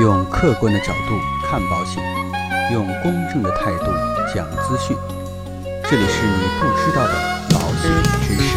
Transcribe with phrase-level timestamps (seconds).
[0.00, 2.00] 用客观的角度看保险，
[2.72, 3.86] 用公正的态度
[4.32, 4.96] 讲资讯。
[5.90, 7.14] 这里是你不知道的
[7.50, 7.90] 保险
[8.22, 8.56] 知识。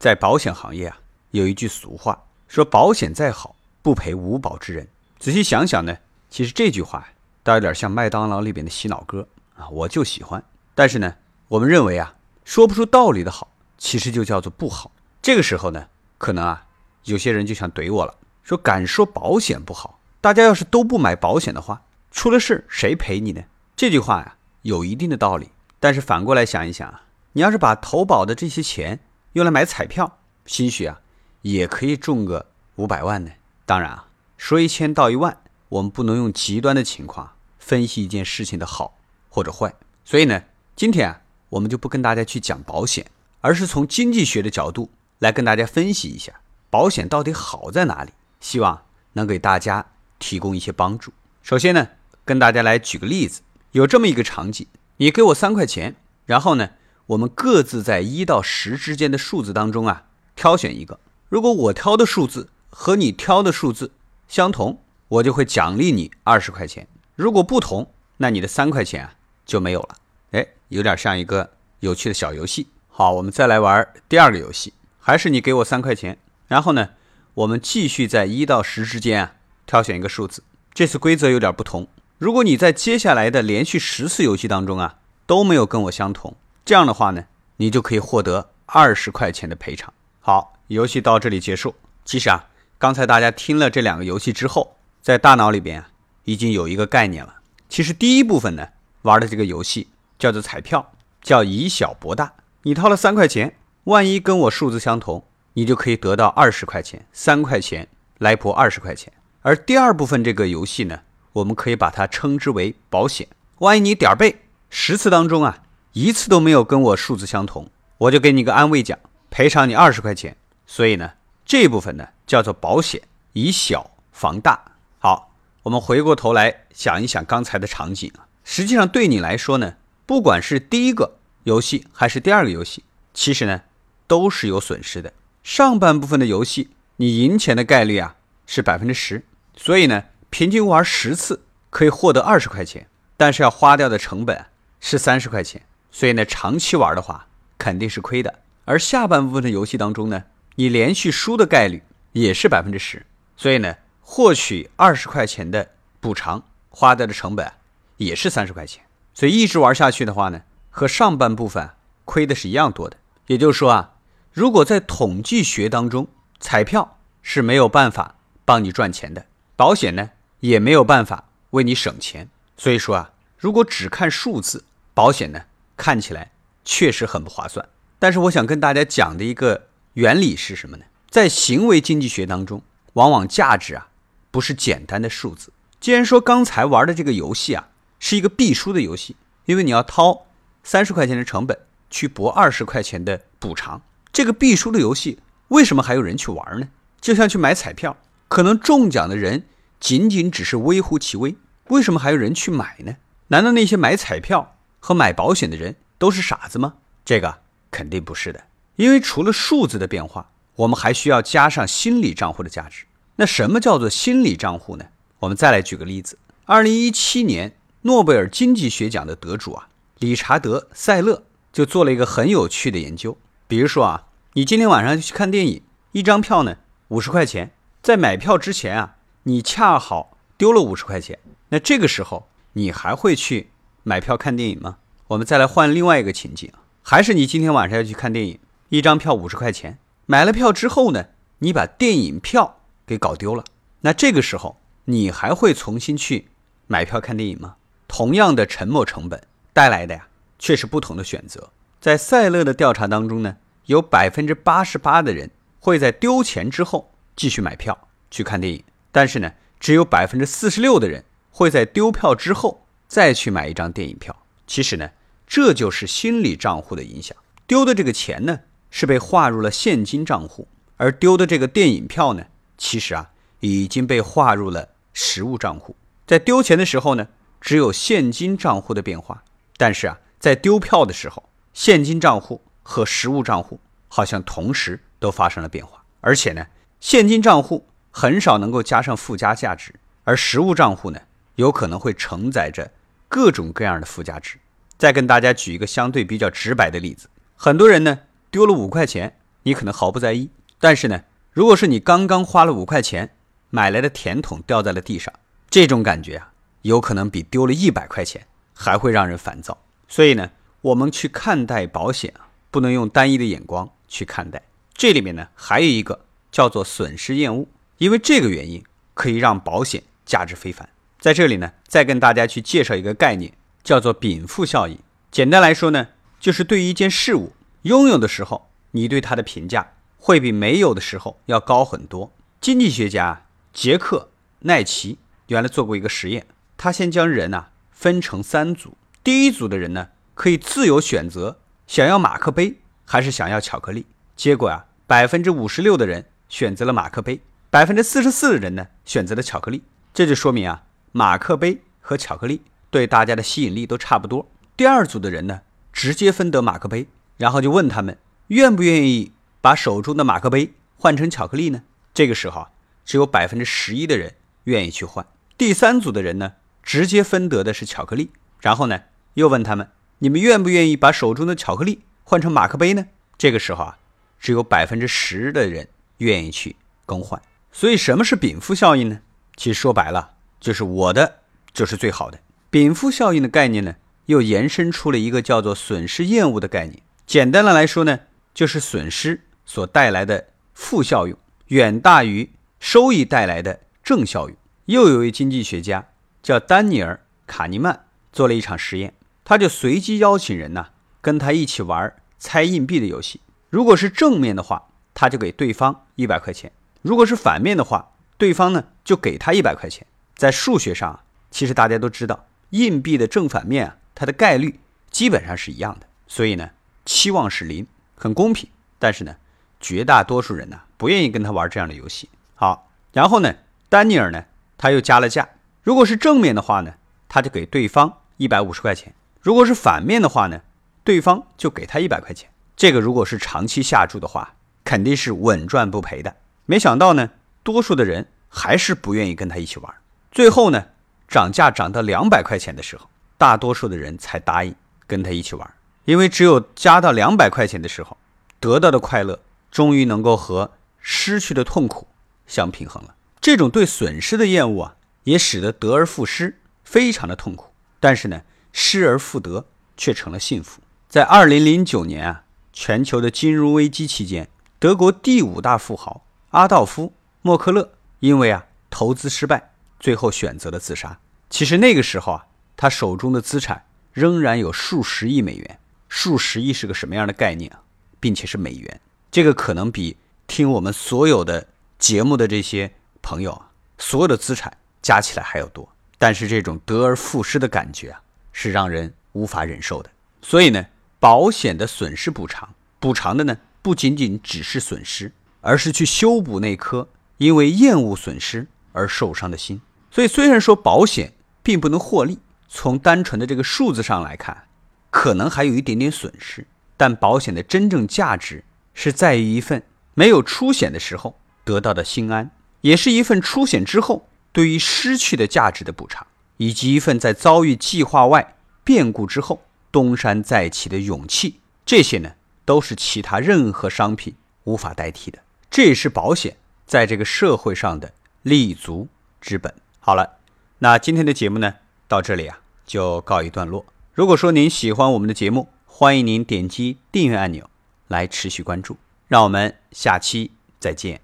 [0.00, 0.96] 在保险行业啊，
[1.30, 4.88] 有一句俗话说：“保险再好，不赔无保之人。”
[5.20, 5.96] 仔细想想呢，
[6.28, 7.06] 其实这句话
[7.44, 10.42] 倒有点像麦当劳里边的洗脑歌啊，我就喜欢。
[10.74, 11.14] 但是呢，
[11.46, 13.46] 我们认为啊，说不出道理的好，
[13.84, 14.90] 其实就叫做不好。
[15.20, 16.66] 这个时候呢，可能啊，
[17.04, 23.42] 有些人就想怼我了，说敢说保险不好，大家要是都不买保险的话，出了事谁赔你呢？
[23.76, 25.50] 这句话呀，有一定的道理。
[25.78, 29.00] 但是反过来想一想啊，你要是把投保的这些钱
[29.34, 31.02] 用来买彩票，兴许啊，
[31.42, 32.46] 也可以中个
[32.76, 33.32] 五百万呢。
[33.66, 34.08] 当然啊，
[34.38, 38.96] 说一千道一万，我们不能用极端的情况分析一件事情的好
[39.28, 39.74] 或者坏。
[40.06, 40.42] 所以呢，
[40.74, 43.04] 今天啊，我们就不跟大家去讲保险，
[43.44, 46.40] 而是从经济学的角度来跟大家分析一下
[46.70, 48.10] 保险到底好在哪里，
[48.40, 49.84] 希望能给大家
[50.18, 51.12] 提供一些帮助。
[51.42, 51.88] 首先呢，
[52.24, 56.70] 跟大家来举个例子，有这么一个场景：你给我三块钱，然后呢，
[57.08, 60.98] 我们各自在一到十之间的数字当中啊，挑选一个。
[61.28, 63.90] 如果我挑的数字和你挑的数字
[64.26, 69.12] 相同，我就会奖励你二十块钱；如果不同，那你的三块钱啊
[69.44, 69.96] 就没有了。
[70.30, 72.68] 哎，有点像一个有趣的小游戏。
[72.96, 76.90] 好，我们再来玩第二个游戏，还是你给我三块钱，然后呢，
[77.34, 79.32] 我们继续在一到十之间啊
[79.66, 80.44] 挑选一个数字。
[80.72, 81.88] 这次规则有点不同。
[82.18, 87.24] 如果你在接下来的连续十次游戏当中啊都没有跟我相同，这样的话呢，
[87.56, 89.92] 你就可以获得二十块钱的赔偿。
[90.20, 91.74] 好，游戏到这里结束。
[92.04, 92.46] 其实啊，
[92.78, 95.88] 刚才大家听了这两个游戏之后，在大脑里边啊
[96.22, 97.34] 已经有一个概念了。
[97.68, 98.68] 其实第一部分呢
[99.02, 102.32] 玩的这个游戏叫做彩票，叫以小博大。
[102.66, 109.12] 你掏了三块钱，万一跟我数字相同，你就可以得到二十块钱，三块钱来博二十块钱。
[109.42, 111.00] 而第二部分这个游戏呢，
[111.34, 113.28] 我们可以把它称之为保险。
[113.58, 118.98] 万一你点儿背十次当中啊，一次都没有跟我数字相同，我就给你个安慰奖，
[119.28, 120.34] 赔偿你二十块钱。
[120.66, 121.12] 所以呢，
[121.44, 123.02] 这部分呢叫做保险，
[123.34, 124.58] 以小防大。
[124.98, 129.74] 好，我们回过头来想一想刚才的场景啊，实际上对你来说呢，
[130.06, 132.84] 不管是第一个游戏还是第二个游戏，
[133.14, 133.62] 其实呢
[134.06, 135.12] 都是有损失的。
[135.42, 138.16] 上半部分的游戏，你赢钱的概率啊
[138.46, 139.24] 是百分之十。
[139.56, 144.46] 所以呢，平均玩十次可以获得二十块钱，但是要花掉的成本
[144.80, 145.62] 是三十块钱。
[145.90, 148.40] 所以呢，长期玩的话肯定是亏的。
[148.64, 150.24] 而下半部分的游戏当中呢，
[150.56, 153.04] 你连续输的概率也是百分之十。
[153.36, 157.52] 所以呢，获取二十块钱的补偿，花掉的成本
[157.98, 158.82] 也是三十块钱。
[159.12, 160.42] 所以一直玩下去的话呢，
[160.76, 161.70] 和上半部分
[162.04, 162.96] 亏的是一样多的。
[163.28, 163.92] 也就是说啊，
[164.32, 166.08] 如果在统计学当中，
[166.40, 169.26] 彩票是没有办法帮你赚钱的。
[169.54, 174.64] 保险呢也没有办法为你省钱，所以说啊，如果只看数字，
[174.94, 175.42] 保险呢
[175.76, 176.32] 看起来
[176.64, 177.68] 确实很不划算。
[178.00, 180.84] 但是我想跟大家讲的一个原理是什么呢？
[181.08, 182.60] 在行为经济学当中，
[182.94, 183.86] 往往价值啊
[184.32, 185.52] 不是简单的数字。
[185.80, 187.68] 既然说刚才玩的这个游戏啊
[188.00, 189.14] 是一个必输的游戏，
[189.44, 190.26] 因为你要掏
[190.64, 191.56] 三十块钱的成本
[191.90, 193.82] 去博二十块钱的补偿，
[194.12, 196.68] 这个必输的游戏为什么还有人去玩呢？
[197.00, 197.96] 就像去买彩票。
[198.26, 199.44] 可能中奖的人
[199.78, 201.36] 仅仅只是微乎其微，
[201.68, 202.96] 为什么还有人去买呢？
[203.28, 206.74] 难道那些买彩票和买保险的人都是傻子吗？
[207.04, 208.42] 这个肯定不是的，
[208.76, 212.86] 因为除了数字的变化，我们还需要加上心理账户的价值。
[213.16, 214.86] 那什么叫做心理账户呢？
[215.20, 219.68] 我们再来举个例子：二零一七年诺贝尔经济学奖的得主啊，
[220.04, 223.16] 理查德·塞勒就做了一个很有趣的研究。
[223.48, 227.52] 比如说啊，你今天晚上去看电影，一张票呢五十块钱。
[227.80, 233.48] 在买票之前啊，你恰好丢了五十块钱，那这个时候你还会去
[233.82, 234.76] 买票看电影吗？
[235.08, 238.38] 我们再来换另外一个情景，还是你今天晚上要去看电影，
[238.68, 241.06] 一张票五十块钱，买了票之后呢，
[241.38, 243.42] 你把电影票给搞丢了，
[243.80, 246.28] 那这个时候你还会重新去
[246.66, 247.56] 买票看电影吗？
[247.88, 249.22] 同样的沉没成本
[249.54, 250.08] 带来的呀，
[250.38, 251.50] 却是不同的选择。
[251.80, 256.90] 在赛勒的调查当中呢，有百分之八十八的人会在丢钱之后。
[257.16, 264.24] 继续买票去看电影，但是呢，只有百分之四十六的人会在丢票之后再去买一张电影票。
[264.48, 264.90] 其实呢，
[265.28, 267.16] 这就是心理账户的影响。
[267.46, 272.26] 丢的这个钱呢，是被划入了现金账户，而丢的这个电影票呢，
[272.58, 275.76] 其实啊已经被划入了实物账户。
[276.04, 277.06] 在丢钱的时候呢，
[277.40, 279.22] 只有现金账户的变化，
[279.56, 285.84] 但是啊，在丢票的时候，现金账户和实物账户好像同时都发生了变化。
[286.00, 286.46] 而且呢，
[286.80, 291.00] 现金账户很少能够加上附加价值，而实物账户呢，
[291.36, 292.70] 有可能会承载着
[293.08, 294.38] 各种各样的附加值。
[294.76, 303.14] 再跟大家举一个相对比较直白的例子，很多人呢丢了五块钱，你可能毫不在意，但是呢，如果是你刚刚花了五块钱
[303.50, 305.14] 买来的甜筒掉在了地上，
[305.48, 309.58] 这种感觉啊，有可能比丢了一百块钱还会让人烦躁。
[309.88, 310.30] 所以呢，
[310.62, 314.42] 我们去看待保险啊，不能用单一的眼光去看待。
[314.72, 317.46] 这里面呢，还有一个叫做损失厌恶，
[317.78, 318.64] 因为这个原因
[318.94, 320.68] 可以让保险价值非凡。
[320.98, 324.78] 在这里呢，再跟大家去介绍一个概念，叫做禀赋效应。
[325.10, 332.12] 简单来说呢，就是对于一件事物拥有的时候，你对它的评价会比没有的时候要高很多。
[332.40, 337.46] 经济学家杰克奈奇原来做过一个实验，他先将人呐
[337.84, 343.84] 分成三组，第一组的人呢可以自由选择想要马克杯还是想要巧克力。
[344.16, 349.62] 结果啊，百分之五十六的人选择了马克杯，百分之四十四的人呢选择了巧克力。
[349.92, 352.40] 这就说明啊，马克杯和巧克力
[352.70, 354.30] 对大家的吸引力都差不多。
[354.56, 356.86] 第二组的人呢，直接分得马克杯，
[357.18, 361.62] 然后就问他们愿不愿意把手中的马克杯换成巧克力呢？
[361.92, 362.50] 这个时候啊，
[362.86, 364.14] 只有百分之十一的人
[364.44, 365.06] 愿意去换。
[365.36, 366.32] 第三组的人呢，
[366.64, 368.80] 直接分得的是巧克力，然后呢，
[369.14, 372.86] 又问他们你们愿不愿意把手中的巧克力换成马克杯呢？
[373.16, 373.78] 这个时候啊。
[374.20, 377.20] 只有百分之十的人愿意去更换，
[377.52, 379.00] 所以什么是禀赋效应呢？
[379.36, 381.16] 其实说白了，就是我的
[381.52, 382.18] 就是最好的。
[382.48, 383.76] 禀赋效应的概念呢，
[384.06, 386.80] 又延伸出了一个叫做损失厌恶的概念。
[387.06, 388.00] 简单的来说呢，
[388.32, 394.38] 就是损失所带来的负效用远大于收益带来的正效用。
[394.64, 395.86] 又有一位经济学家
[396.24, 396.94] 叫丹尼尔·
[397.26, 398.94] 卡尼曼做了一场实验，
[399.24, 400.68] 他就随机邀请人呢
[401.02, 403.20] 跟他一起玩猜硬币的游戏。
[403.50, 409.86] 如果是正面的话，他就给对方一百块钱；如果是反面的话，对方呢就给他一百块钱。
[410.16, 416.52] 在数学上，其实大家都知道，硬币的正反面啊，它的概率基本上是一样的，所以呢，
[416.86, 418.48] 期望是零，很公平。
[418.78, 419.14] 但是呢，
[419.60, 422.08] 绝大多数人呢不愿意跟他玩这样的游戏。
[422.34, 423.34] 好，然后呢，
[423.68, 424.24] 丹尼尔呢
[424.56, 425.28] 他又加了价。
[425.64, 426.74] 如果是正面的话呢，
[427.08, 430.42] 他就给对方一百五十块钱；如果是反面的话呢，
[430.84, 432.28] 对方就给他一百块钱。
[432.54, 436.14] 这个如果是长期下注的话，肯定是稳赚不赔的。
[436.44, 437.08] 没想到呢，
[437.42, 439.74] 多数的人还是不愿意跟他一起玩。
[440.12, 440.66] 最后呢，
[441.08, 444.54] 涨价涨到两百块钱的时候，大多数的人才答应
[444.86, 445.50] 跟他一起玩。
[445.86, 447.96] 因为只有加到两百块钱的时候，
[448.38, 449.18] 得到的快乐
[449.50, 451.88] 终于能够和失去的痛苦
[452.26, 452.94] 相平衡了。
[453.18, 457.52] 这种对损失的厌恶啊，也使得得而复失非常的痛苦。
[457.80, 460.60] 但是呢，失而复得却成了幸福。
[460.88, 462.20] 在二零零九年啊。
[462.56, 464.28] 全球的金融危机期间，
[464.60, 466.86] 德国第五大富豪阿道夫·
[467.20, 471.00] 默克勒因为啊投资失败，最后选择了自杀。
[471.28, 475.58] 其实那个时候啊，他手中的资产仍然有数十亿美元。
[475.88, 477.58] 数十亿是个什么样的概念啊？
[477.98, 478.80] 并且是美元，
[479.10, 479.96] 这个可能比
[480.28, 481.48] 听我们所有的
[481.80, 485.68] 节目的这些朋友啊，所有的资产加起来还要多。
[485.98, 488.00] 但是这种得而复失的感觉啊，
[488.32, 489.90] 是让人无法忍受的。
[490.22, 490.64] 所以呢。
[491.00, 492.48] 保险的损失补偿，
[492.80, 499.60] 补偿的呢不仅仅只是损失，而是去修补那颗因为厌恶损失而受伤的心。
[499.90, 504.44] 所以，虽然说保险并不能获利，从单纯的这个数字上来看，
[504.88, 506.46] 可能还有一点点损失，
[506.78, 508.42] 但保险的真正价值
[508.72, 512.30] 是在于一份没有出险的时候得到的心安，
[512.62, 519.40] 也是一份出险之后对于失去的价值的补偿，以及一份在遭遇计划外变故之后。
[519.72, 522.12] 东山再起的勇气，这些呢
[522.44, 524.14] 都是其他任何商品
[524.44, 525.18] 无法代替的。
[525.50, 528.86] 这也是保险在这个社会上的立足
[529.20, 529.52] 之本。
[529.80, 530.18] 好了，
[530.60, 531.54] 那今天的节目呢
[531.88, 533.66] 到这里啊就告一段落。
[533.92, 537.50] 如果说您喜欢我们的节目，欢迎您点击订阅按钮
[537.88, 538.76] 来持续关注。
[539.08, 541.03] 让我们下期再见。